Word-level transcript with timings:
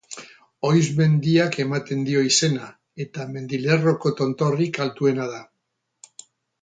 Oiz 0.69 0.85
mendiak 1.01 1.57
ematen 1.63 2.01
dio 2.07 2.23
izena, 2.29 2.69
eta 3.05 3.27
mendilerroko 3.35 4.13
tontorrik 4.23 4.81
altuena 4.87 5.29
da. 5.37 5.43